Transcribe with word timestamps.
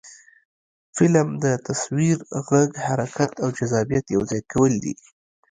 فلم 0.95 1.27
د 1.43 1.45
تصویر، 1.67 2.17
غږ، 2.47 2.69
حرکت 2.85 3.31
او 3.43 3.47
جذابیت 3.57 4.05
یو 4.15 4.21
ځای 4.29 4.41
کول 4.51 4.73
دي 4.83 4.93